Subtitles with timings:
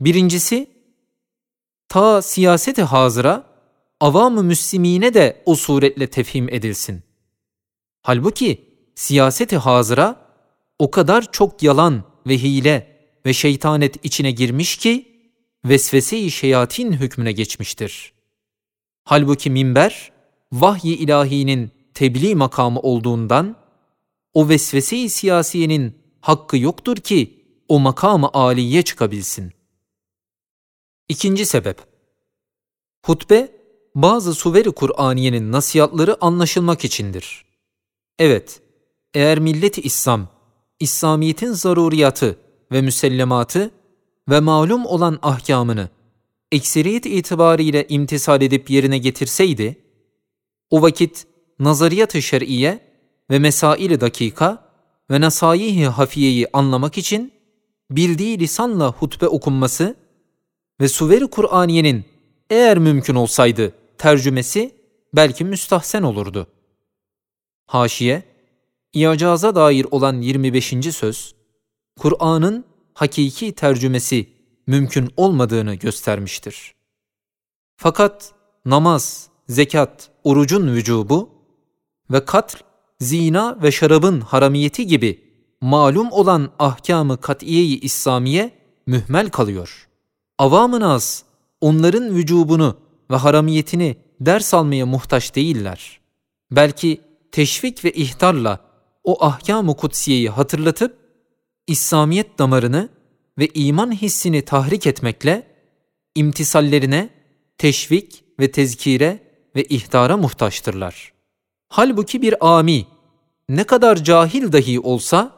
[0.00, 0.70] Birincisi,
[1.88, 3.44] ta siyaseti hazıra,
[4.00, 7.02] avam-ı müslimine de o suretle tefhim edilsin.
[8.02, 10.24] Halbuki siyaseti hazıra
[10.78, 15.14] o kadar çok yalan ve hile ve şeytanet içine girmiş ki
[15.64, 18.12] vesvese-i şeyatin hükmüne geçmiştir.
[19.04, 20.12] Halbuki minber
[20.52, 23.56] vahyi ilahinin tebliğ makamı olduğundan
[24.34, 29.52] o vesvese-i siyasiyenin hakkı yoktur ki o makamı aliye çıkabilsin.
[31.08, 31.78] İkinci sebep
[33.06, 33.52] Hutbe
[33.94, 37.44] bazı suveri Kur'aniyenin nasihatları anlaşılmak içindir.
[38.18, 38.60] Evet,
[39.14, 40.28] eğer milleti İslam,
[40.80, 42.38] İslamiyetin zaruriyatı
[42.72, 43.70] ve müsellematı
[44.28, 45.88] ve malum olan ahkamını
[46.52, 49.76] ekseriyet itibariyle imtisal edip yerine getirseydi,
[50.70, 51.26] o vakit
[51.58, 52.80] nazariyat-ı şer'iye
[53.30, 54.72] ve mesail-i dakika
[55.10, 57.32] ve nasayih-i hafiyeyi anlamak için
[57.90, 60.03] bildiği lisanla hutbe okunması
[60.80, 62.04] ve suver-i Kur'aniyenin
[62.50, 64.74] eğer mümkün olsaydı tercümesi
[65.14, 66.46] belki müstahsen olurdu.
[67.66, 68.22] Haşiye,
[68.92, 70.74] İcaza dair olan 25.
[70.92, 71.34] söz,
[71.98, 72.64] Kur'an'ın
[72.94, 74.28] hakiki tercümesi
[74.66, 76.74] mümkün olmadığını göstermiştir.
[77.76, 78.32] Fakat
[78.64, 81.30] namaz, zekat, orucun vücubu
[82.10, 82.56] ve katl,
[83.00, 85.24] zina ve şarabın haramiyeti gibi
[85.60, 88.50] malum olan ahkamı katiyeyi İslamiye
[88.86, 89.88] mühmel kalıyor.
[90.38, 91.22] Avam-ı nas
[91.60, 92.76] onların vücubunu
[93.10, 96.00] ve haramiyetini ders almaya muhtaç değiller.
[96.50, 97.00] Belki
[97.32, 98.60] teşvik ve ihtarla
[99.04, 100.98] o ahkam-ı kutsiyeyi hatırlatıp
[101.66, 102.88] İslamiyet damarını
[103.38, 105.46] ve iman hissini tahrik etmekle
[106.14, 107.10] imtisallerine
[107.58, 109.18] teşvik ve tezkire
[109.56, 111.12] ve ihtara muhtaçtırlar.
[111.68, 112.86] Halbuki bir ami
[113.48, 115.32] ne kadar cahil dahi olsa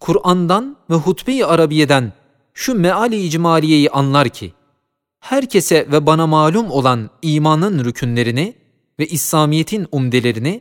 [0.00, 2.12] Kur'an'dan ve hutbe-i Arabiye'den
[2.54, 4.52] şu meali icmaliyeyi anlar ki
[5.20, 8.54] herkese ve bana malum olan imanın rükünlerini
[8.98, 10.60] ve İslamiyet'in umdelerini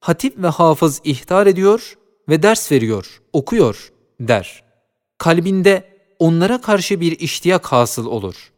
[0.00, 1.98] hatip ve hafız ihtar ediyor
[2.28, 4.62] ve ders veriyor, okuyor der.
[5.18, 5.84] Kalbinde
[6.18, 8.52] onlara karşı bir iştiyak hasıl olur.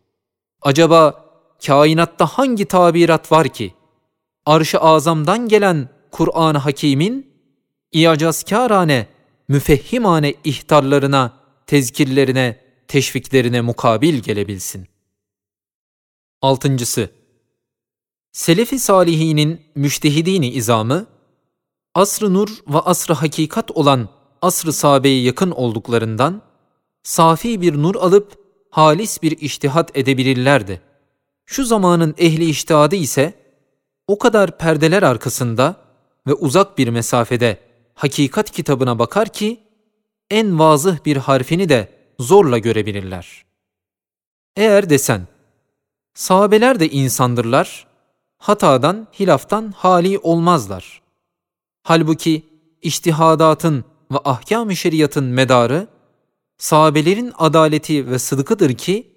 [0.63, 1.25] Acaba
[1.67, 3.75] kainatta hangi tabirat var ki?
[4.47, 7.31] Arş-ı azamdan gelen Kur'an-ı Hakîm'in
[7.93, 9.07] icazkârane,
[9.49, 11.33] müfehhimane ihtarlarına,
[11.67, 14.89] tezkirlerine, teşviklerine mukabil gelebilsin.
[16.43, 17.11] Altıncısı,
[18.33, 21.07] Selefi salihinin müştehidini izamı,
[21.95, 24.09] asr-ı nur ve asr-ı hakikat olan
[24.43, 26.43] asr-ı sahabeye yakın olduklarından,
[27.03, 28.39] safi bir nur alıp
[28.71, 30.81] halis bir iştihat edebilirlerdi.
[31.47, 33.35] Şu zamanın ehli iştihadı ise,
[34.09, 35.77] o kadar perdeler arkasında
[36.27, 37.59] ve uzak bir mesafede
[37.95, 39.61] hakikat kitabına bakar ki,
[40.31, 41.89] en vazıh bir harfini de
[42.21, 43.45] zorla görebilirler.
[44.57, 45.27] Eğer desen,
[46.15, 47.87] sahabeler de insandırlar,
[48.39, 51.03] hatadan, hilaftan hali olmazlar.
[51.83, 52.43] Halbuki
[52.83, 55.89] iştihadatın ve ahkam-ı şeriatın medarı,
[56.59, 59.13] sahabelerin adaleti ve sıdkıdır ki,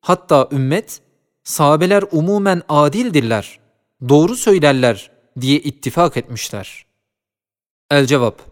[0.00, 1.00] hatta ümmet,
[1.44, 3.60] sahabeler umumen adildirler,
[4.08, 6.86] doğru söylerler diye ittifak etmişler.
[7.90, 8.42] El cevap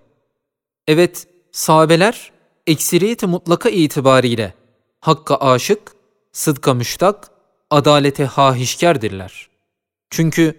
[0.86, 2.32] Evet, sahabeler
[2.68, 4.54] ekseriyeti mutlaka itibariyle
[5.00, 5.92] hakka aşık,
[6.32, 7.30] sıdka müştak,
[7.70, 9.48] adalete hahişkerdirler.
[10.10, 10.54] Çünkü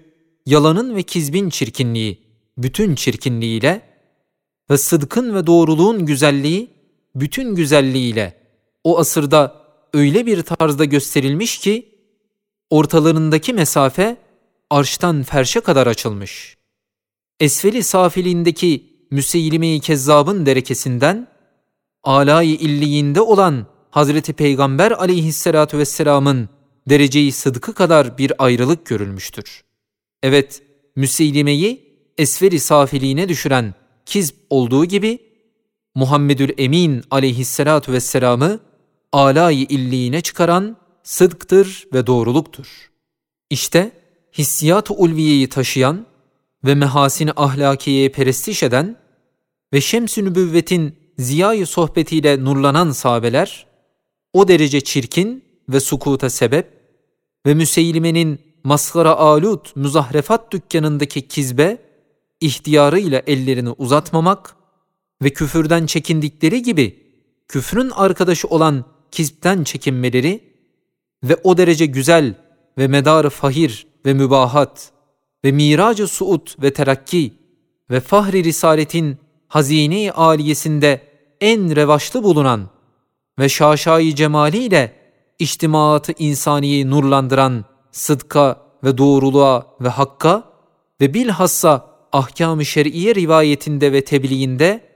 [0.45, 2.21] yalanın ve kizbin çirkinliği
[2.57, 3.81] bütün çirkinliğiyle
[4.69, 6.69] ve sıdkın ve doğruluğun güzelliği
[7.15, 8.41] bütün güzelliğiyle
[8.83, 9.55] o asırda
[9.93, 11.95] öyle bir tarzda gösterilmiş ki
[12.69, 14.17] ortalarındaki mesafe
[14.69, 16.57] arştan ferşe kadar açılmış.
[17.39, 21.27] Esfeli safiliğindeki Müseylime-i Kezzab'ın derekesinden
[22.03, 26.49] alay illiyinde olan Hazreti Peygamber aleyhissalatu vesselamın
[26.89, 29.63] dereceyi sıdkı kadar bir ayrılık görülmüştür.
[30.23, 30.61] Evet,
[30.95, 33.73] Müseylime'yi esferi safiliğine düşüren
[34.05, 35.19] kizb olduğu gibi
[35.95, 38.59] Muhammedül Emin aleyhissalatu vesselam'ı
[39.11, 42.89] alay illiğine çıkaran sıdktır ve doğruluktur.
[43.49, 43.91] İşte
[44.37, 46.05] hissiyat-ı ulviyeyi taşıyan
[46.65, 48.95] ve mehasini ahlakiyeye perestiş eden
[49.73, 53.67] ve şems-i nübüvvetin ziyayı sohbetiyle nurlanan sahabeler,
[54.33, 56.67] o derece çirkin ve sukuta sebep
[57.45, 61.77] ve Müseylime'nin maskara alut müzahrefat dükkanındaki kizbe,
[62.41, 64.55] ihtiyarıyla ellerini uzatmamak
[65.23, 67.03] ve küfürden çekindikleri gibi
[67.47, 70.43] küfrün arkadaşı olan kizpten çekinmeleri
[71.23, 72.35] ve o derece güzel
[72.77, 74.91] ve medarı fahir ve mübahat
[75.45, 77.33] ve miracı suud ve terakki
[77.91, 79.17] ve fahri risaletin
[79.47, 81.08] hazine-i aliyesinde
[81.41, 82.69] en revaçlı bulunan
[83.39, 84.95] ve şaşayı cemaliyle
[85.39, 90.43] içtimaatı insaniyi nurlandıran sıdka ve doğruluğa ve hakka
[91.01, 94.89] ve bilhassa ahkam-ı şer'iye rivayetinde ve tebliğinde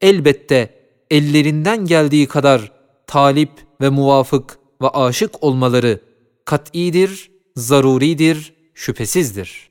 [0.00, 0.74] elbette
[1.10, 2.72] ellerinden geldiği kadar
[3.06, 3.50] talip
[3.80, 6.00] ve muvafık ve aşık olmaları
[6.44, 9.70] kat'idir, zaruridir, şüphesizdir.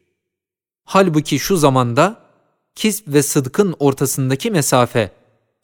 [0.86, 2.25] Halbuki şu zamanda
[2.75, 5.12] kisb ve sıdkın ortasındaki mesafe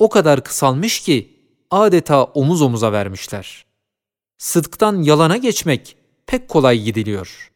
[0.01, 1.39] o kadar kısalmış ki
[1.71, 3.65] adeta omuz omuza vermişler.
[4.37, 7.51] Sıdktan yalana geçmek pek kolay gidiliyor.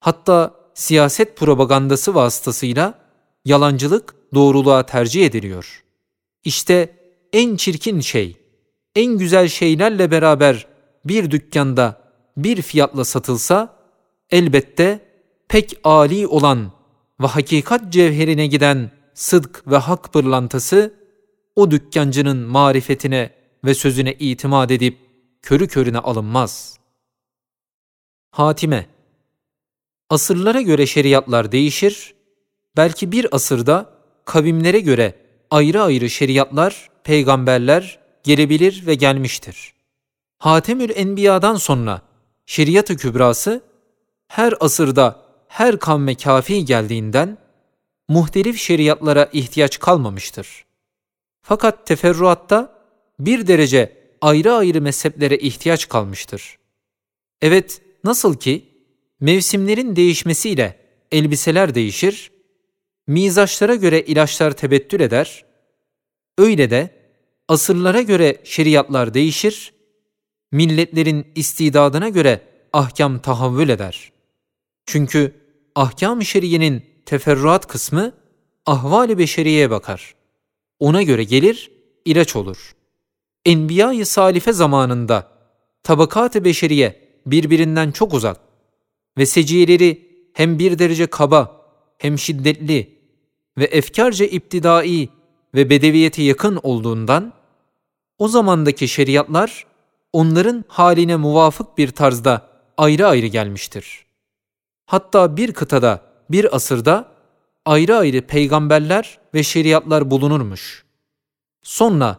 [0.00, 2.98] Hatta siyaset propagandası vasıtasıyla
[3.44, 5.84] yalancılık doğruluğa tercih ediliyor.
[6.44, 6.96] İşte
[7.32, 8.36] en çirkin şey,
[8.96, 10.66] en güzel şeylerle beraber
[11.04, 12.00] bir dükkanda
[12.36, 13.76] bir fiyatla satılsa
[14.30, 15.00] elbette
[15.48, 16.72] pek âli olan
[17.20, 20.99] ve hakikat cevherine giden sıdk ve hak pırlantası
[21.60, 23.30] o dükkancının marifetine
[23.64, 24.98] ve sözüne itimat edip
[25.42, 26.78] körü körüne alınmaz.
[28.30, 28.86] Hatime
[30.10, 32.14] Asırlara göre şeriatlar değişir,
[32.76, 33.90] belki bir asırda
[34.24, 35.14] kavimlere göre
[35.50, 39.72] ayrı ayrı şeriatlar, peygamberler gelebilir ve gelmiştir.
[40.38, 42.02] Hatemül Enbiya'dan sonra
[42.46, 43.62] şeriat-ı kübrası
[44.28, 47.38] her asırda her kavme kafi geldiğinden
[48.08, 50.69] muhtelif şeriatlara ihtiyaç kalmamıştır.
[51.42, 52.84] Fakat teferruatta
[53.18, 56.58] bir derece ayrı ayrı mezheplere ihtiyaç kalmıştır.
[57.40, 58.68] Evet, nasıl ki
[59.20, 60.78] mevsimlerin değişmesiyle
[61.12, 62.32] elbiseler değişir,
[63.06, 65.44] mizaçlara göre ilaçlar tebettül eder,
[66.38, 66.90] öyle de
[67.48, 69.74] asırlara göre şeriatlar değişir,
[70.52, 72.40] milletlerin istidadına göre
[72.72, 74.12] ahkam tahavvül eder.
[74.86, 75.34] Çünkü
[75.74, 78.12] ahkam-ı şeriyenin teferruat kısmı
[78.66, 80.14] ahval-i beşeriyeye bakar.
[80.80, 81.70] Ona göre gelir,
[82.04, 82.74] ilaç olur.
[83.46, 85.28] Enbiya-i Salife zamanında
[85.82, 88.40] tabakat-ı beşeriye birbirinden çok uzak
[89.18, 91.66] ve seciyeleri hem bir derece kaba
[91.98, 92.98] hem şiddetli
[93.58, 95.08] ve efkarca iptidai
[95.54, 97.32] ve bedeviyete yakın olduğundan
[98.18, 99.66] o zamandaki şeriatlar
[100.12, 104.06] onların haline muvafık bir tarzda ayrı ayrı gelmiştir.
[104.86, 107.12] Hatta bir kıtada, bir asırda
[107.64, 110.84] ayrı ayrı peygamberler ve şeriatlar bulunurmuş.
[111.62, 112.18] Sonra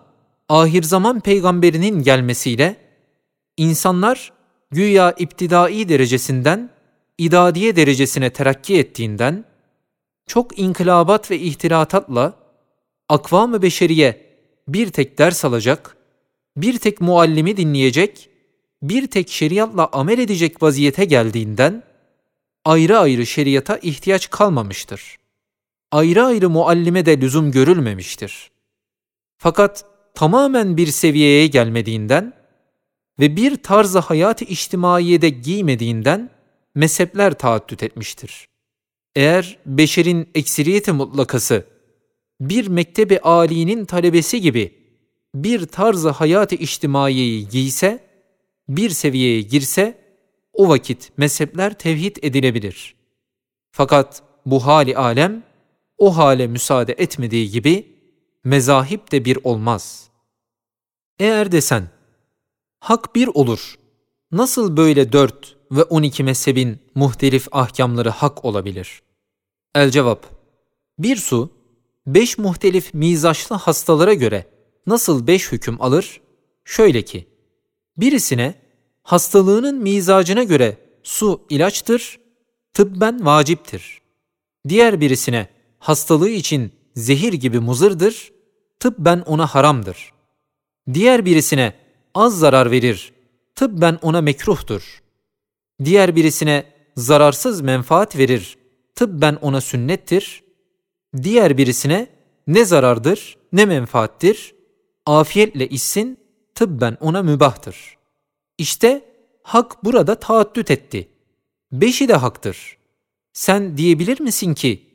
[0.50, 2.76] ahir zaman peygamberinin gelmesiyle
[3.58, 4.32] insanlar
[4.72, 6.70] güya iptidai derecesinden
[7.18, 9.46] idadiye derecesine terakki ettiğinden
[10.28, 12.34] çok inkılabat ve ihtilatatla
[13.10, 14.26] akvam-ı beşeriye
[14.68, 15.98] bir tek ders alacak,
[16.58, 18.30] bir tek muallimi dinleyecek,
[18.82, 21.84] bir tek şeriatla amel edecek vaziyete geldiğinden
[22.66, 25.21] ayrı ayrı şeriata ihtiyaç kalmamıştır.
[25.92, 28.52] Ayrı ayrı muallime de lüzum görülmemiştir.
[29.38, 29.86] Fakat
[30.16, 32.34] tamamen bir seviyeye gelmediğinden
[33.20, 36.30] ve bir tarzı hayat-ı içtimaiyede giymediğinden
[36.76, 38.48] mezhepler taaddüt etmiştir.
[39.16, 41.66] Eğer beşerin ekseriyeti mutlakası
[42.42, 44.74] bir mektebi âlinin talebesi gibi
[45.36, 48.00] bir tarzı hayat-ı içtimaiyeyi giyse,
[48.70, 50.02] bir seviyeye girse,
[50.54, 52.96] o vakit mezhepler tevhid edilebilir.
[53.72, 55.44] Fakat bu hali alem,
[56.02, 57.96] o hale müsaade etmediği gibi,
[58.44, 60.10] mezahip de bir olmaz.
[61.20, 61.90] Eğer desen,
[62.80, 63.76] hak bir olur,
[64.32, 69.02] nasıl böyle dört ve on iki mezhebin muhtelif ahkamları hak olabilir?
[69.76, 70.26] El cevap,
[71.00, 71.54] bir su,
[72.08, 74.48] beş muhtelif mizaçlı hastalara göre
[74.88, 76.22] nasıl beş hüküm alır?
[76.66, 77.28] Şöyle ki,
[77.98, 78.56] birisine
[79.04, 82.20] hastalığının mizacına göre su ilaçtır,
[82.74, 84.02] tıbben vaciptir.
[84.70, 88.32] Diğer birisine hastalığı için zehir gibi muzırdır,
[88.80, 90.14] tıbben ona haramdır.
[90.94, 91.74] Diğer birisine
[92.16, 93.14] az zarar verir,
[93.56, 95.02] tıbben ona mekruhtur.
[95.84, 98.58] Diğer birisine zararsız menfaat verir,
[98.96, 100.44] tıbben ona sünnettir.
[101.24, 102.08] Diğer birisine
[102.48, 104.56] ne zarardır ne menfaattir,
[105.06, 106.18] afiyetle içsin,
[106.56, 107.98] tıbben ona mübahtır.
[108.58, 109.06] İşte
[109.44, 111.10] hak burada taaddüt etti.
[111.72, 112.78] Beşi de haktır.
[113.34, 114.91] Sen diyebilir misin ki,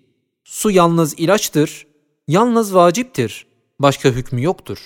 [0.47, 1.87] su yalnız ilaçtır,
[2.29, 3.47] yalnız vaciptir,
[3.79, 4.79] başka hükmü yoktur.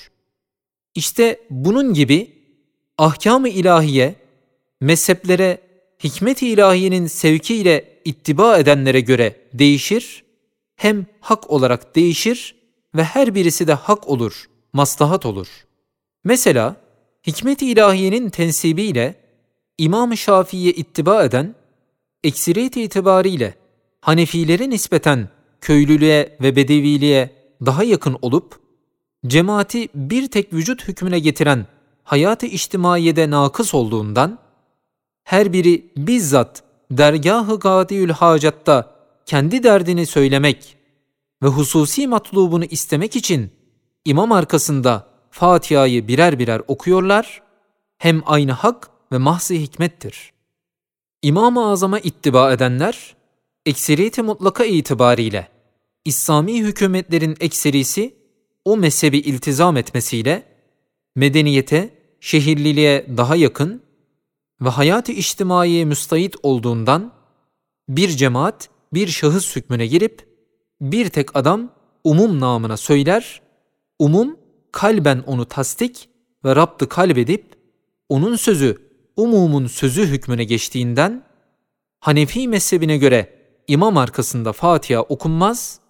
[0.95, 2.33] İşte bunun gibi
[2.99, 4.15] ahkam-ı ilahiye,
[4.81, 5.59] mezheplere
[6.05, 10.25] hikmet-i ilahiyenin sevkiyle ittiba edenlere göre değişir,
[10.77, 12.55] hem hak olarak değişir
[12.95, 15.49] ve her birisi de hak olur, maslahat olur.
[16.25, 16.77] Mesela
[17.27, 19.15] hikmet-i ilahiyenin tensibiyle
[19.79, 21.55] İmam-ı Şafii'ye ittiba eden,
[22.25, 23.55] ekseriyet itibariyle
[24.01, 25.29] Hanefilere nispeten
[25.61, 27.31] köylülüğe ve bedeviliğe
[27.67, 28.61] daha yakın olup,
[29.27, 31.67] cemaati bir tek vücut hükmüne getiren
[32.05, 34.39] hayat-ı içtimaiyede nakıs olduğundan,
[35.25, 40.77] her biri bizzat dergah-ı gâdiül hacatta kendi derdini söylemek
[41.43, 43.51] ve hususi matlubunu istemek için
[44.05, 47.43] imam arkasında Fatiha'yı birer birer okuyorlar,
[47.99, 50.33] hem aynı hak ve mahzi hikmettir.
[51.23, 53.17] İmam-ı Azam'a ittiba edenler,
[53.71, 55.49] ekseriyeti mutlaka itibariyle,
[56.05, 58.15] İslami hükümetlerin ekserisi
[58.65, 60.43] o mezhebi iltizam etmesiyle,
[61.17, 63.83] medeniyete, şehirliliğe daha yakın
[64.61, 67.13] ve hayat-ı içtimaiye müstahit olduğundan,
[67.89, 70.29] bir cemaat, bir şahıs hükmüne girip,
[70.81, 71.73] bir tek adam
[72.05, 73.43] umum namına söyler,
[73.99, 74.37] umum
[74.73, 76.09] kalben onu tasdik
[76.45, 77.45] ve raptı kalbedip,
[78.09, 78.77] onun sözü
[79.17, 81.31] umumun sözü hükmüne geçtiğinden,
[82.01, 83.40] Hanefi mezhebine göre
[83.71, 85.81] imam arkasında Fatiha okunmaz,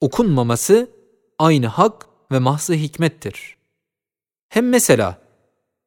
[0.00, 0.90] okunmaması
[1.38, 3.56] aynı hak ve mahzı hikmettir.
[4.48, 5.18] Hem mesela,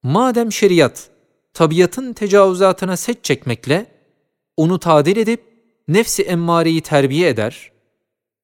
[0.03, 1.09] madem şeriat,
[1.53, 3.85] tabiatın tecavüzatına set çekmekle,
[4.57, 5.43] onu tadil edip
[5.87, 7.71] nefsi emmareyi terbiye eder,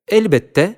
[0.07, 0.75] elbette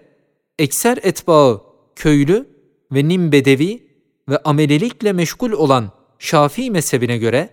[0.60, 1.62] ekser etbağı
[1.96, 2.50] köylü
[2.92, 3.88] ve nim bedevi
[4.30, 7.50] ve amelelikle meşgul olan Şafii mezhebine göre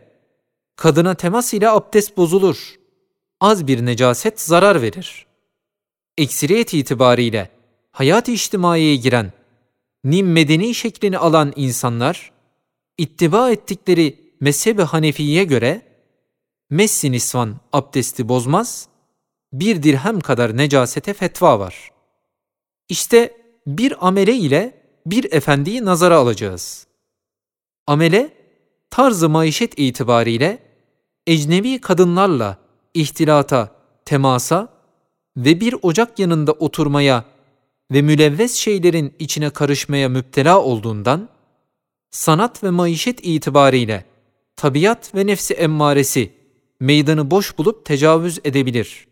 [0.76, 2.83] kadına temas ile abdest bozulur.
[3.44, 5.26] Az bir necaset zarar verir.
[6.18, 7.50] Eksiriyet itibariyle
[7.92, 9.32] hayat-ı içtimaiyeye giren,
[10.04, 12.32] nim medeni şeklini alan insanlar,
[12.98, 15.82] ittiba ettikleri mezheb-i Hanefi'ye göre,
[16.70, 18.88] messi nisvan abdesti bozmaz,
[19.52, 21.90] bir dirhem kadar necasete fetva var.
[22.88, 23.36] İşte
[23.66, 26.86] bir amele ile bir efendiyi nazara alacağız.
[27.86, 28.34] Amele,
[28.90, 30.58] tarzı maişet itibariyle
[31.26, 32.63] ecnebi kadınlarla
[32.94, 33.70] ihtilata,
[34.04, 34.68] temasa
[35.36, 37.24] ve bir ocak yanında oturmaya
[37.92, 41.28] ve mülevves şeylerin içine karışmaya müptela olduğundan,
[42.10, 44.04] sanat ve maişet itibariyle
[44.56, 46.32] tabiat ve nefsi emmaresi
[46.80, 49.06] meydanı boş bulup tecavüz edebilir.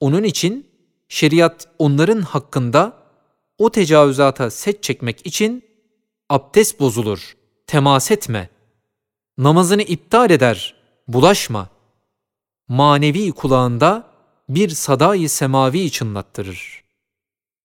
[0.00, 0.66] Onun için
[1.08, 2.92] şeriat onların hakkında
[3.58, 5.64] o tecavüzata set çekmek için
[6.30, 8.48] abdest bozulur, temas etme,
[9.38, 10.74] namazını iptal eder,
[11.08, 11.73] bulaşma.
[12.68, 14.10] Manevi kulağında
[14.48, 16.84] bir sadayı semavi çınlattırır.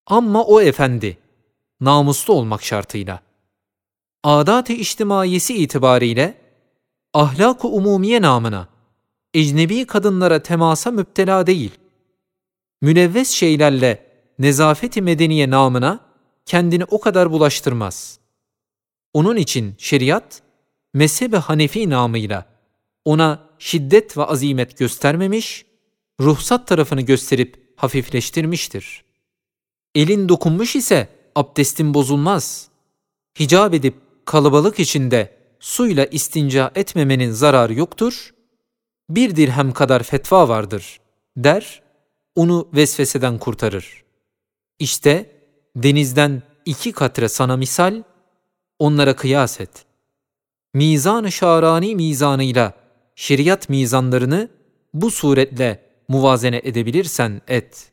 [0.05, 1.17] Ama o efendi,
[1.81, 3.19] namuslu olmak şartıyla,
[4.23, 6.41] adat-ı içtimaiyesi itibariyle,
[7.13, 8.67] ahlak-ı umumiye namına,
[9.33, 11.71] ecnebi kadınlara temasa müptela değil,
[12.81, 14.05] münevves şeylerle
[14.39, 15.99] nezafeti medeniye namına
[16.45, 18.19] kendini o kadar bulaştırmaz.
[19.13, 20.41] Onun için şeriat,
[20.93, 22.45] mezheb-i Hanefi namıyla
[23.05, 25.65] ona şiddet ve azimet göstermemiş,
[26.21, 29.03] ruhsat tarafını gösterip hafifleştirmiştir.
[29.95, 32.67] Elin dokunmuş ise abdestin bozulmaz.
[33.39, 38.33] Hicab edip kalabalık içinde suyla istinca etmemenin zararı yoktur.
[39.09, 40.99] Bir dirhem kadar fetva vardır
[41.43, 41.81] der,
[42.35, 44.03] onu vesveseden kurtarır.
[44.79, 45.31] İşte
[45.75, 48.03] denizden iki katre sana misal,
[48.79, 49.85] onlara kıyas et.
[50.73, 52.73] Mizan-ı şarani mizanıyla
[53.19, 54.49] şeriat mizanlarını
[54.93, 57.91] bu suretle muvazene edebilirsen et.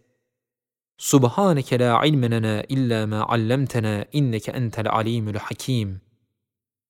[0.98, 6.00] Subhaneke la ilme illa ma allamtena inneke entel alimul hakim.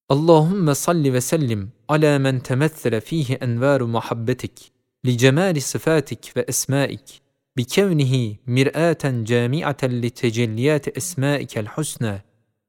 [0.08, 4.72] Allahümme salli ve sellim ala men temethele fihi envaru muhabbetik
[5.06, 7.22] li cemali sıfatik ve esmaik
[7.56, 12.22] bi kevnihi mir'aten cami'aten li tecelliyati esmaikel husna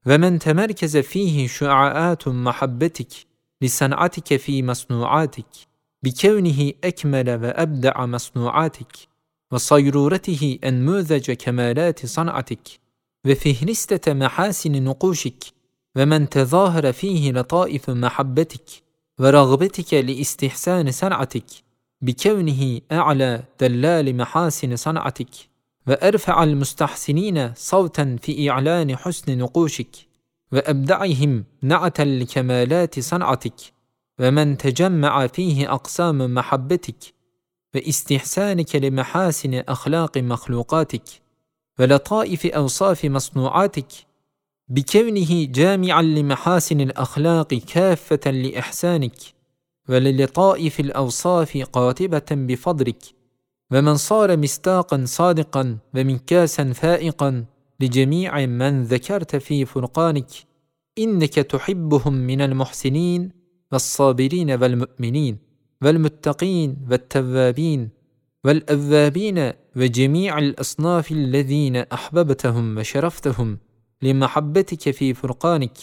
[0.05, 3.27] ve men temerkeze fihi şua'atun muhabbetik
[3.61, 5.45] لصنعتك في مصنوعاتك
[6.03, 8.93] بكونه أكمل وأبدع مصنوعاتك
[9.51, 12.67] وصيرورته أنموذج كمالات صنعتك
[13.25, 15.43] وفهرستة محاسن نقوشك
[15.95, 18.69] ومن تظاهر فيه لطائف محبتك
[19.19, 21.45] ورغبتك لإستحسان صنعتك
[22.01, 25.29] بكونه أعلى دلال محاسن صنعتك
[25.87, 30.06] وأرفع المستحسنين صوتا في إعلان حسن نقوشك.
[30.51, 33.55] وأبدعهم نعتا لكمالات صنعتك
[34.19, 37.13] ومن تجمع فيه أقسام محبتك
[37.75, 41.03] واستحسانك لمحاسن أخلاق مخلوقاتك
[41.79, 43.87] ولطائف أوصاف مصنوعاتك
[44.69, 49.15] بكونه جامعا لمحاسن الأخلاق كافة لإحسانك
[49.89, 53.03] وللطائف الأوصاف قاتبة بفضلك
[53.71, 57.45] ومن صار مستاقا صادقا ومنكاسا فائقا.
[57.79, 60.29] لجميع من ذكرت في فرقانك
[60.99, 63.31] إنك تحبهم من المحسنين
[63.71, 65.37] والصابرين والمؤمنين
[65.81, 67.89] والمتقين والتوابين
[68.45, 73.57] والأوابين وجميع الأصناف الذين أحببتهم وشرفتهم
[74.01, 75.77] لمحبتك في فرقانك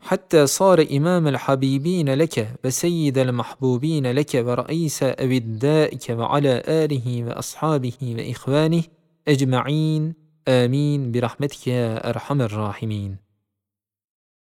[0.00, 8.82] حتى صار إمام الحبيبين لك وسيد المحبوبين لك ورئيس أودائك وعلى آله وأصحابه وإخوانه
[9.28, 10.19] أجمعين.
[10.48, 13.29] آمين برحمتك يا أرحم الراحمين.